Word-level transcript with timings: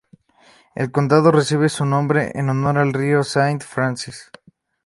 El 0.73 0.91
condado 0.91 1.31
recibe 1.31 1.69
su 1.69 1.85
nombre 1.85 2.31
en 2.33 2.49
honor 2.49 2.79
al 2.79 2.91
río 2.91 3.23
Saint 3.23 3.63
Francis. 3.63 4.31